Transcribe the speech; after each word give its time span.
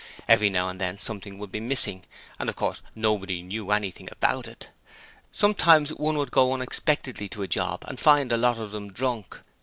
Every 0.27 0.49
now 0.49 0.67
and 0.67 0.81
then 0.81 0.97
something 0.97 1.37
would 1.37 1.51
be 1.51 1.59
missing, 1.59 2.05
and 2.39 2.49
of 2.49 2.55
course 2.55 2.81
Nobody 2.95 3.43
knew 3.43 3.69
anything 3.69 4.07
about 4.11 4.47
it. 4.47 4.69
Sometimes 5.31 5.91
one 5.93 6.17
would 6.17 6.31
go 6.31 6.53
unexpectedly 6.53 7.29
to 7.29 7.43
a 7.43 7.47
'job' 7.47 7.85
and 7.87 7.99
find 7.99 8.31
a 8.31 8.35
lot 8.37 8.57
of 8.57 8.71
them 8.71 8.89
drunk. 8.89 9.39